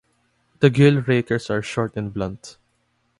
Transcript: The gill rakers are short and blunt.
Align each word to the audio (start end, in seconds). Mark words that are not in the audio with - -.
The 0.61 0.71
gill 0.71 1.01
rakers 1.03 1.51
are 1.51 1.61
short 1.61 1.95
and 1.95 2.11
blunt. 2.11 2.57